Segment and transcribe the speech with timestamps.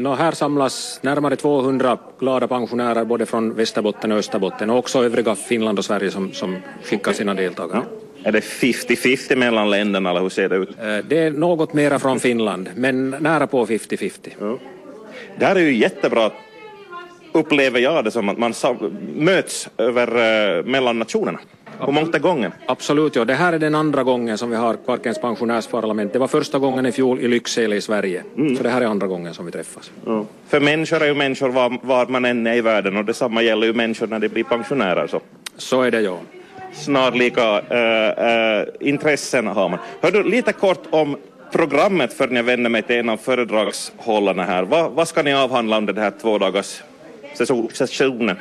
[0.00, 5.34] No, här samlas närmare 200 glada pensionärer både från Västerbotten och Österbotten och också övriga
[5.34, 7.82] Finland och Sverige som, som skickar sina deltagare.
[8.24, 10.68] Är det 50-50 mellan länderna eller hur ser det ut?
[10.68, 14.58] Eh, Det är något mera från Finland, men nära på 50-50.
[15.38, 16.30] Det här är ju jättebra,
[17.32, 18.54] upplever jag det som, att man
[19.14, 20.08] möts över,
[20.58, 21.38] eh, mellan nationerna.
[21.78, 22.52] På många gånger.
[22.66, 23.24] Absolut, ja.
[23.24, 26.12] Det här är den andra gången som vi har Kvarkens pensionärsparlament.
[26.12, 28.22] Det var första gången i fjol i Lycksele i Sverige.
[28.56, 29.90] Så det här är andra gången som vi träffas.
[30.48, 33.66] För människor är ju människor var, var man än är i världen och detsamma gäller
[33.66, 35.06] ju människor när de blir pensionärer.
[35.06, 35.20] Så.
[35.56, 36.18] Så är det, ja.
[36.72, 39.78] Snarlika äh, äh, intressen har man.
[40.00, 41.16] Hör du, lite kort om
[41.52, 44.62] programmet för när jag vänder mig till en av föredragshållarna här.
[44.62, 46.82] Vad, vad ska ni avhandla under den här två dagars
[47.72, 48.36] sessionen?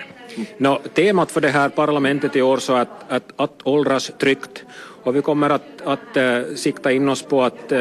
[0.58, 4.64] Nå, temat för det här parlamentet i år så att, att, att åldras tryggt
[5.04, 7.80] och vi kommer att, att äh, sikta in oss på att äh,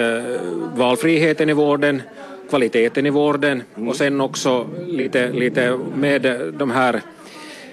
[0.76, 2.02] valfriheten i vården,
[2.50, 7.00] kvaliteten i vården och sen också lite, lite med de här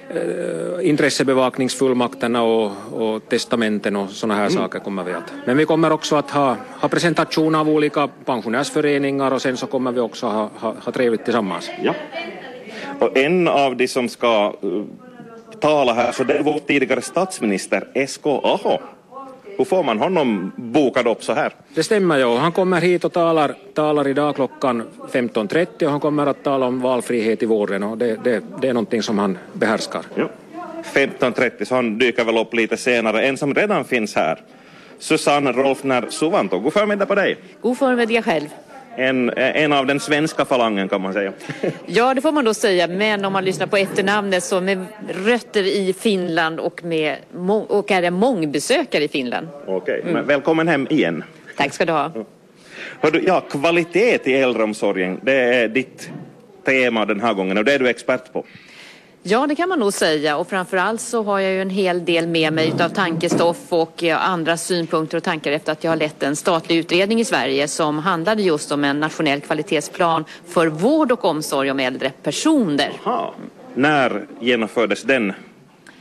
[0.09, 5.33] äh, intressebevakningsfullmakterna och, och testamenten och sådana här saker kommer vi att.
[5.45, 9.91] Men vi kommer också att ha, ha presentation av olika pensionärsföreningar och sen så kommer
[9.91, 11.69] vi också ha, ha, ha trevligt tillsammans.
[11.83, 11.94] Ja.
[12.99, 14.83] Och en av de som ska uh,
[15.59, 18.77] tala här, så det är vår tidigare statsminister Esko Aho.
[19.57, 21.53] Hur får man honom bokad upp så här?
[21.73, 22.38] Det stämmer ju.
[22.38, 26.81] Han kommer hit och talar, talar idag klockan 15.30 och han kommer att tala om
[26.81, 30.01] valfrihet i vården och det, det, det är någonting som han behärskar.
[30.16, 30.29] Ja.
[30.93, 33.21] 15.30 så han dyker väl upp lite senare.
[33.21, 34.39] En som redan finns här,
[34.99, 36.59] Susanne Rolfner Suvanto.
[36.59, 37.38] God förmiddag på dig.
[37.61, 38.47] God förmiddag själv.
[38.97, 41.33] En, en av den svenska falangen kan man säga.
[41.85, 44.85] Ja, det får man då säga, men om man lyssnar på efternamnet så med
[45.25, 47.17] rötter i Finland och, med,
[47.67, 49.47] och är en mångbesökare i Finland.
[49.67, 51.23] Okej, men välkommen hem igen.
[51.57, 52.11] Tack ska du ha.
[52.99, 56.09] Hör du, ja, kvalitet i äldreomsorgen, det är ditt
[56.66, 58.45] tema den här gången och det är du expert på.
[59.28, 62.28] Ja, det kan man nog säga och framförallt så har jag ju en hel del
[62.28, 66.24] med mig av tankestoff och eh, andra synpunkter och tankar efter att jag har lett
[66.24, 71.25] en statlig utredning i Sverige som handlade just om en nationell kvalitetsplan för vård och
[71.25, 72.91] omsorg om äldre personer.
[73.03, 73.34] Aha.
[73.74, 75.34] När genomfördes den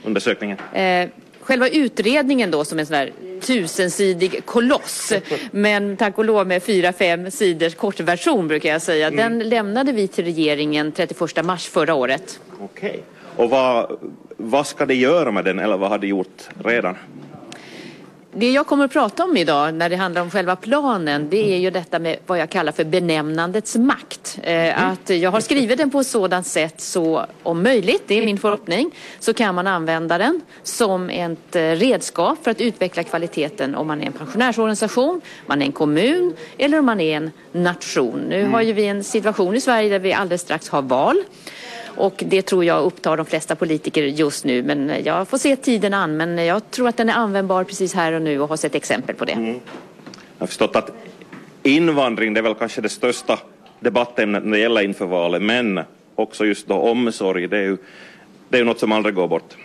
[0.05, 0.59] undersökningen?
[0.73, 1.09] Eh,
[1.41, 5.13] själva utredningen då som en sån här tusensidig koloss,
[5.51, 9.11] men tack och lov med fyra, fem sidors kortversion brukar jag säga.
[9.11, 12.41] Den lämnade vi till regeringen 31 mars förra året.
[12.61, 13.03] Okej.
[13.37, 13.99] Och vad,
[14.37, 16.97] vad ska det göra med den eller vad har det gjort redan?
[18.37, 21.59] Det jag kommer att prata om idag när det handlar om själva planen det är
[21.59, 24.39] ju detta med vad jag kallar för benämnandets makt.
[24.43, 28.25] Eh, att jag har skrivit den på ett sådant sätt så om möjligt, det är
[28.25, 28.91] min förhoppning,
[29.21, 34.03] så kan man använda den som ett eh, redskap för att utveckla kvaliteten om man
[34.03, 38.21] är en pensionärsorganisation, man är en kommun eller om man är en nation.
[38.28, 41.16] Nu har ju vi en situation i Sverige där vi alldeles strax har val.
[41.97, 44.62] Och det tror jag upptar de flesta politiker just nu.
[44.62, 46.16] Men jag får se tiden an.
[46.16, 49.15] Men jag tror att den är användbar precis här och nu och har sett exempel
[49.15, 49.32] på det.
[49.32, 49.55] Mm.
[49.55, 49.60] Jag
[50.38, 50.91] har förstått att
[51.62, 53.38] invandring det är väl kanske det största
[53.81, 55.81] debattämnet när det gäller inför valet men
[56.15, 57.77] också just då omsorg det är ju,
[58.49, 59.56] det är ju något som aldrig går bort.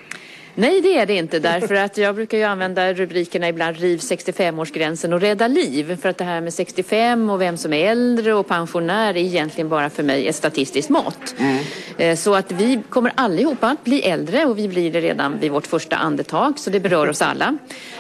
[0.59, 1.40] Nej, det är det inte.
[1.40, 5.97] Därför att jag brukar ju använda rubrikerna ibland riv 65-årsgränsen och rädda liv.
[6.02, 9.69] För att det här med 65 och vem som är äldre och pensionär är egentligen
[9.69, 11.36] bara för mig ett statistiskt mått.
[11.98, 15.52] Eh, Så att vi kommer allihopa att bli äldre och vi blir det redan vid
[15.52, 16.59] vårt första andetag.
[16.59, 17.58] Så det berör oss alla.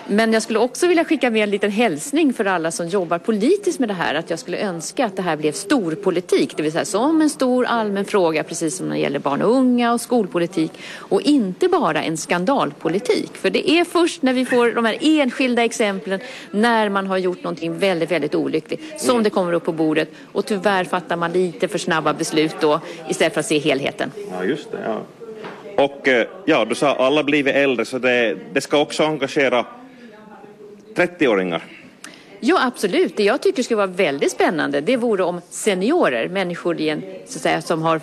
[0.07, 3.79] Men jag skulle också vilja skicka med en liten hälsning för alla som jobbar politiskt
[3.79, 4.15] med det här.
[4.15, 6.57] Att jag skulle önska att det här blev storpolitik.
[6.57, 9.51] Det vill säga som en stor allmän fråga precis som när det gäller barn och
[9.51, 10.71] unga och skolpolitik.
[10.97, 12.17] Och inte bara en
[12.49, 13.37] skandalpolitik.
[13.37, 16.19] För det är först när vi får de här enskilda exemplen
[16.51, 20.09] när man har gjort någonting väldigt, väldigt olyckligt som det kommer upp på bordet.
[20.31, 24.11] Och tyvärr fattar man lite för snabba beslut då istället för att se helheten.
[24.31, 24.77] Ja, just det.
[24.85, 25.01] Ja.
[25.83, 29.65] Och eh, ja, du sa alla blivit äldre så det, det ska också engagera
[30.95, 31.63] 30-åringar.
[32.39, 33.17] Ja, absolut.
[33.17, 37.61] Det jag tycker skulle vara väldigt spännande det vore om seniorer, människor en, så säga,
[37.61, 38.01] som har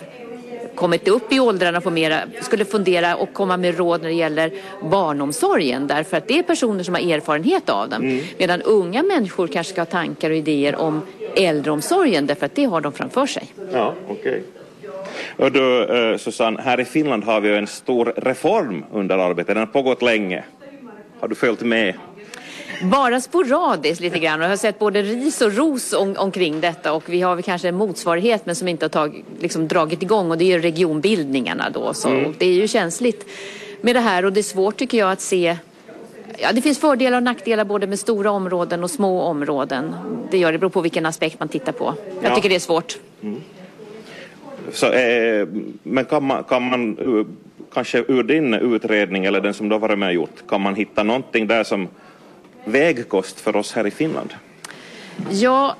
[0.77, 4.51] kommit upp i åldrarna får mera, skulle fundera och komma med råd när det gäller
[4.81, 8.21] barnomsorgen därför att det är personer som har erfarenhet av den.
[8.37, 11.01] Medan unga människor kanske ska ha tankar och idéer om
[11.35, 13.43] äldreomsorgen därför att det har de framför sig.
[13.71, 14.43] Ja, okej.
[15.37, 19.47] Och du, eh, Susanne, här i Finland har vi en stor reform under arbetet.
[19.47, 20.43] Den har pågått länge.
[21.19, 21.93] Har du följt med?
[22.83, 26.93] Bara sporadiskt lite grann och jag har sett både ris och ros om, omkring detta
[26.93, 30.31] och vi har väl kanske en motsvarighet men som inte har tag, liksom dragit igång
[30.31, 31.93] och det är ju regionbildningarna då.
[31.93, 33.25] Så det är ju känsligt
[33.81, 35.57] med det här och det är svårt tycker jag att se
[36.39, 39.95] Ja, det finns fördelar och nackdelar både med stora områden och små områden.
[40.31, 41.93] Det gör det beror på vilken aspekt man tittar på.
[42.21, 42.35] Jag Ja.
[42.35, 42.97] tycker det är svårt.
[44.71, 45.47] Så, eh,
[45.83, 46.97] men kan man, kan man
[47.73, 50.75] kanske ur din utredning eller den som du har varit med och gjort, kan man
[50.75, 51.87] hitta någonting där som
[52.67, 54.33] vägkost för oss här i Finland?
[55.31, 55.75] Ja,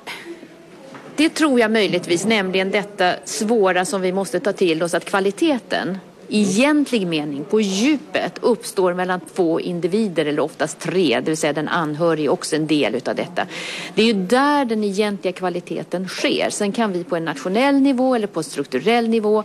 [1.16, 5.98] det tror jag möjligtvis, nämligen detta svåra som vi måste ta till oss, att kvaliteten
[6.28, 11.52] i egentlig mening, på djupet, uppstår mellan två individer eller oftast tre, det vill säga
[11.52, 13.46] den anhörige också en del utav detta.
[13.94, 16.50] Det är ju där den egentliga kvaliteten sker.
[16.50, 19.44] Sen kan vi på en nationell nivå eller på strukturell nivå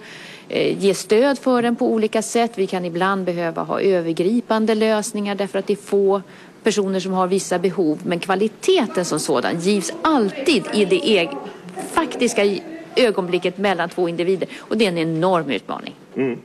[0.55, 2.51] Eh, ge stöd för den på olika sätt.
[2.55, 6.21] Vi kan ibland behöva ha övergripande lösningar därför att det är få
[6.63, 7.99] personer som har vissa behov.
[8.03, 11.29] Men kvaliteten som sådan givs alltid i det e-,
[11.91, 12.57] faktiska
[12.95, 14.49] ögonblicket mellan två individer.
[14.57, 15.93] Och det är en enorm utmaning.
[16.15, 16.39] Mm.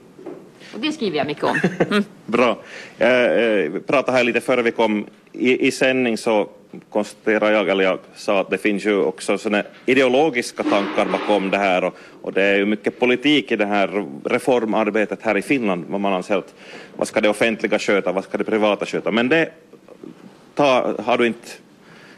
[0.75, 1.61] Och det skriver jag mycket om.
[1.91, 2.05] Mm.
[2.27, 2.59] Bra.
[2.99, 6.49] Jag eh, eh pratade här lite före vi kom i, i sändning så
[6.91, 11.59] konstaterar jag, eller jag sa att det finns ju också såna ideologiska tankar bakom det
[11.59, 15.85] här och, och, det är ju mycket politik i det här reformarbetet här i Finland,
[15.89, 16.55] vad man anser att
[16.97, 19.51] vad ska det offentliga sköta, vad ska det privata sköta, men det
[20.55, 21.49] ta, har du inte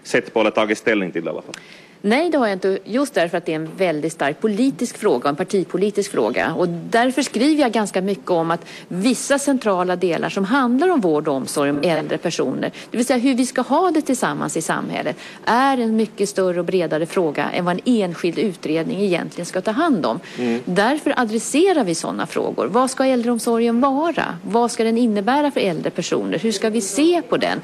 [0.02, 1.54] sett på eller tagit ställning till i alla fall?
[2.02, 2.78] Nej, det har jag inte.
[2.84, 6.54] Just därför att det är en väldigt stark politisk fråga, en partipolitisk fråga.
[6.54, 11.28] Och därför skriver jag ganska mycket om att vissa centrala delar som handlar om vård
[11.28, 14.62] och omsorg om äldre personer, det vill säga hur vi ska ha det tillsammans i
[14.62, 19.60] samhället, är en mycket större och bredare fråga än vad en enskild utredning egentligen ska
[19.60, 20.20] ta hand om.
[20.38, 20.60] Mm.
[20.64, 22.66] Därför adresserar vi sådana frågor.
[22.66, 24.24] Vad ska äldreomsorgen vara?
[24.42, 26.38] Vad ska den innebära för äldre personer?
[26.38, 27.60] Hur ska vi se på den?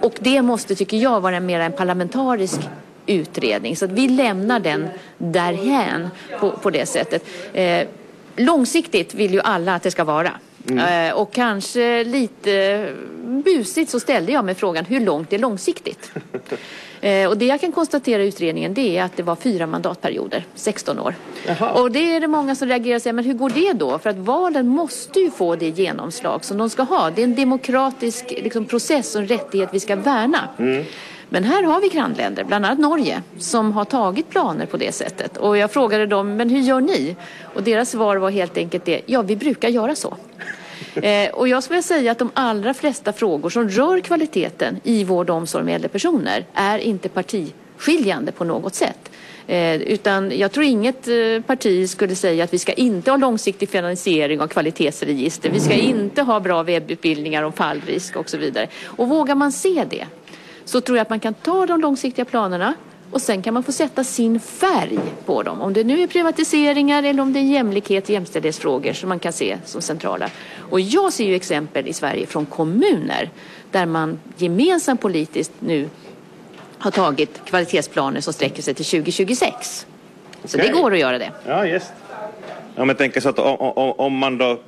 [0.00, 2.60] Och det måste, tycker jag, vara mer en parlamentarisk
[3.06, 3.76] utredning.
[3.76, 4.88] Så att vi lämnar den
[5.18, 6.08] därhän
[6.40, 7.24] på, på det sättet.
[7.52, 7.86] Eh,
[8.36, 10.32] långsiktigt vill ju alla att det ska vara.
[10.68, 11.08] Mm.
[11.08, 12.88] Eh, och kanske lite
[13.44, 16.12] busigt så ställde jag mig frågan hur långt är långsiktigt?
[17.00, 20.44] eh, och det jag kan konstatera i utredningen det är att det var fyra mandatperioder,
[20.54, 21.14] 16 år.
[21.46, 21.72] Jaha.
[21.72, 23.98] Och det är det många som reagerar och säger, men hur går det då?
[23.98, 27.10] För att valen måste ju få det genomslag som de ska ha.
[27.10, 30.48] Det är en demokratisk liksom, process och en rättighet vi ska värna.
[30.58, 30.84] Mm.
[31.32, 35.36] Men här har vi grannländer, bland annat Norge, som har tagit planer på det sättet.
[35.36, 37.16] Och jag frågade dem, men hur gör ni?
[37.54, 40.16] Och deras svar var helt enkelt det, ja vi brukar göra så.
[40.94, 45.30] Eh, och jag skulle säga att de allra flesta frågor som rör kvaliteten i vård
[45.30, 49.10] och omsorg med äldre personer är inte partiskiljande på något sätt.
[49.46, 51.14] Eh, utan jag tror inget eh,
[51.46, 55.50] parti skulle säga att vi ska inte ha långsiktig finansiering av kvalitetsregister.
[55.50, 58.68] Vi ska inte ha bra webbutbildningar om fallrisk och så vidare.
[58.84, 60.06] Och vågar man se det
[60.64, 62.74] så tror jag att man kan ta de långsiktiga planerna
[63.10, 65.60] och sen kan man få sätta sin färg på dem.
[65.60, 69.32] Om det nu är privatiseringar eller om det är jämlikhet och jämställdhetsfrågor som man kan
[69.32, 70.30] se som centrala.
[70.70, 73.30] Och jag ser ju exempel i Sverige från kommuner
[73.70, 75.88] där man gemensamt politiskt nu
[76.78, 79.86] har tagit kvalitetsplaner som sträcker sig till 2026.
[80.44, 80.70] Så okay.
[80.70, 81.30] det går att göra det.
[81.46, 81.92] Ja, just.
[82.76, 84.58] Om jag tänker så att om, om man då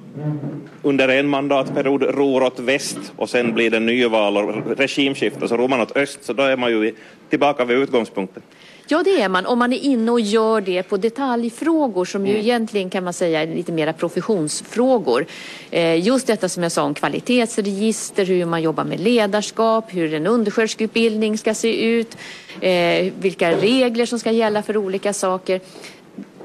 [0.82, 5.68] under en mandatperiod ror åt väst och sen blir det nyval och regimskifte så ror
[5.68, 6.94] man åt öst så då är man ju
[7.28, 8.42] tillbaka vid utgångspunkten.
[8.86, 12.32] Ja, det är man om man är inne och gör det på detaljfrågor som ju
[12.32, 12.44] mm.
[12.44, 15.26] egentligen kan man säga är lite mera professionsfrågor.
[15.70, 20.26] Eh, just detta som jag sa om kvalitetsregister, hur man jobbar med ledarskap, hur en
[20.26, 22.16] undersköterskeutbildning ska se ut,
[22.60, 25.60] eh, vilka regler som ska gälla för olika saker.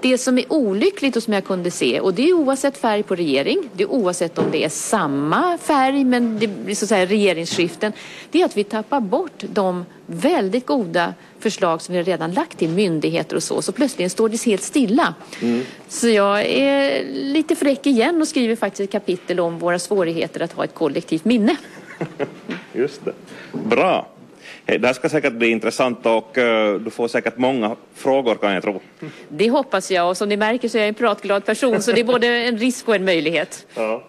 [0.01, 3.15] Det som är olyckligt och som jag kunde se, och det är oavsett färg på
[3.15, 7.05] regering, det är oavsett om det är samma färg men det blir så att säga
[7.05, 7.93] regeringsskiften,
[8.31, 12.69] det är att vi tappar bort de väldigt goda förslag som vi redan lagt till
[12.69, 15.13] myndigheter och så, så plötsligt står det helt stilla.
[15.41, 15.65] Mm.
[15.87, 20.53] Så jag är lite fräck igen och skriver faktiskt ett kapitel om våra svårigheter att
[20.53, 21.55] ha ett kollektivt minne.
[22.73, 23.13] Just det.
[23.51, 24.07] Bra.
[24.65, 28.63] Det här ska säkert bli intressant och uh, du får säkert många frågor kan jag
[28.63, 28.81] tro.
[29.29, 31.99] Det hoppas jag och som ni märker så är jag en pratglad person så det
[31.99, 33.67] är både en risk och en möjlighet.
[33.75, 34.03] Ja.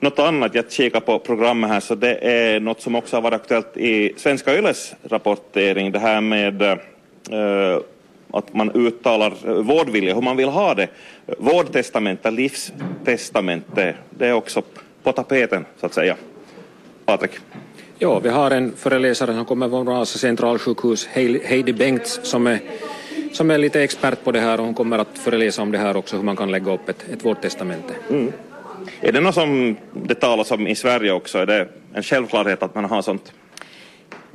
[0.00, 3.40] Något annat, jag kikar på programmet här, så det är något som också har varit
[3.40, 7.78] aktuellt i Svenska Yles rapportering, det här med uh,
[8.30, 10.88] att man uttalar vårdvilja, hur man vill ha det.
[11.38, 14.62] Vårdtestamente, livstestamente, det är också
[15.02, 16.16] på tapeten så att säga.
[17.04, 17.32] Patrik?
[17.98, 21.06] Ja, vi har en föreläsare som kommer från Vasa centralsjukhus,
[21.44, 22.60] Heidi Bengts, som är,
[23.32, 25.96] som är lite expert på det här och hon kommer att föreläsa om det här
[25.96, 27.94] också, hur man kan lägga upp ett, ett vårdtestamente.
[28.10, 28.32] Mm.
[29.00, 31.38] Är det något som det talas om i Sverige också?
[31.38, 33.32] Är det en självklarhet att man har sånt?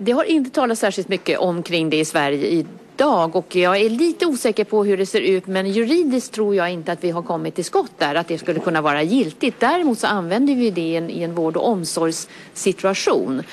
[0.01, 4.25] Det har inte talats särskilt mycket omkring det i Sverige idag och jag är lite
[4.25, 7.55] osäker på hur det ser ut men juridiskt tror jag inte att vi har kommit
[7.55, 9.59] till skott där att det skulle kunna vara giltigt.
[9.59, 13.43] Däremot så använder vi det i en, i en vård och omsorgssituation.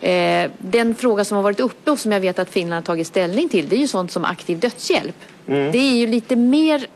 [0.00, 3.06] Eh, den fråga som har varit uppe och som jag vet att Finland har tagit
[3.06, 5.16] ställning till det är ju sånt som aktiv dödshjälp.
[5.46, 5.72] Mm.
[5.72, 6.86] Det är ju lite mer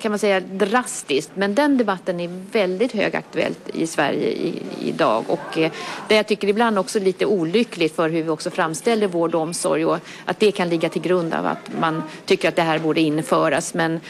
[0.00, 1.30] kan man säga drastiskt.
[1.34, 5.24] Men den debatten är väldigt högaktuellt i Sverige i, idag.
[5.28, 5.72] Och eh,
[6.08, 9.84] det jag tycker ibland också lite olyckligt för hur vi också framställer vård och omsorg
[9.84, 13.00] och att det kan ligga till grund av att man tycker att det här borde
[13.00, 13.74] införas.
[13.74, 14.00] Men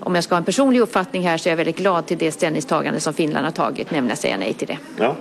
[0.00, 2.32] om jag ska ha en personlig uppfattning här så är jag väldigt glad till det
[2.32, 4.78] ställningstagande som Finland har tagit, nämligen att säga nej till det.
[4.98, 5.16] Ja,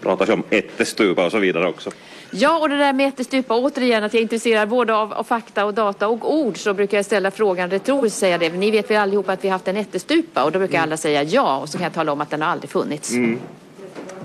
[0.00, 1.90] pratas om ättestupa och så vidare också.
[2.30, 5.64] Ja, och det där med ättestupa, återigen att jag är intresserad både av, av, fakta
[5.64, 8.48] och data och ord så brukar jag ställa frågan retoriskt säga det.
[8.50, 10.88] Ni vet väl allihopa att vi har haft en ättestupa och då brukar mm.
[10.88, 13.12] alla säga ja och så kan jag tala om att den har aldrig funnits.
[13.12, 13.38] Mm.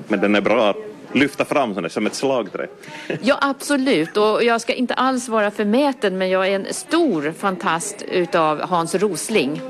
[0.08, 0.78] Men den är bra att
[1.16, 2.68] lyfta fram som ett slagträ.
[3.22, 4.18] Ja, absolut.
[4.18, 8.96] Och jag ska inte alls vara förmäten men jag är en stor fantast utav Hans
[8.96, 9.62] Rosling.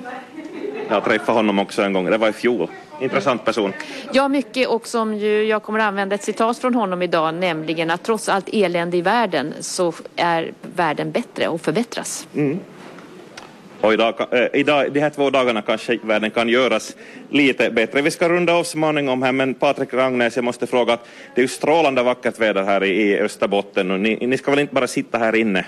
[0.89, 2.67] Jag träffade honom också en gång, det var i fjol.
[3.01, 3.73] Intressant person.
[4.11, 7.91] Ja, mycket och som ju jag kommer att använda ett citat från honom idag, nämligen
[7.91, 12.27] att trots allt elände i världen så är världen bättre och förbättras.
[12.35, 12.59] Mm.
[13.81, 16.95] Och idag, äh, idag, de här två dagarna kanske världen kan göras
[17.29, 18.01] lite bättre.
[18.01, 21.43] Vi ska runda av småningom här, men Patrik Ragnäs, jag måste fråga att det är
[21.43, 24.87] ju strålande vackert väder här i, i Österbotten och ni, ni ska väl inte bara
[24.87, 25.65] sitta här inne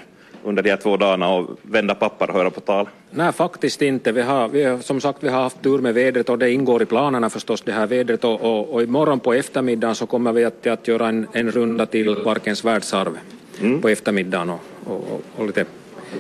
[0.48, 2.90] under de här två dagarna och vända papper och höra på tal?
[3.10, 4.12] Nej, faktiskt inte.
[4.12, 6.82] Vi har, vi har, som sagt, vi har haft tur med vädret och det ingår
[6.82, 10.46] i planerna förstås det här vädret och, och, och imorgon på eftermiddagen så kommer vi
[10.46, 13.18] att, att göra en, en runda till Parkens världsarv
[13.62, 13.82] mm.
[13.82, 15.66] på eftermiddagen och, och, och lite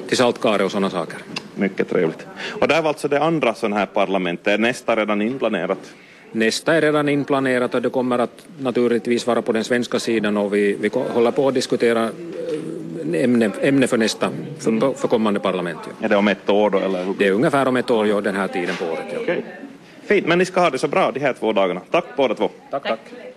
[0.08, 1.18] till Saltkare och sådana saker.
[1.56, 2.28] Mycket trevligt.
[2.62, 5.94] Och det var alltså det andra sådana här parlamentet, är nästa redan inplanerat?
[6.32, 10.54] Nästa är redan inplanerat och det kommer att naturligtvis vara på den svenska sidan och
[10.54, 12.10] vi, vi håller på att diskutera
[13.16, 14.94] ämne, ämne för nästa, för, mm.
[14.94, 15.80] för kommande parlament.
[15.84, 16.06] Ja.
[16.06, 16.80] Är det om ett år då?
[16.80, 17.14] Eller?
[17.18, 19.06] Det är ungefär om ett år, ja, den här tiden på året.
[19.14, 19.20] Ja.
[19.20, 19.42] Okay.
[20.04, 21.82] Fint, men ni ska ha det så bra de här två dagarna.
[21.92, 22.50] Tack båda två.
[22.72, 23.00] Tack, tack.
[23.10, 23.37] tack.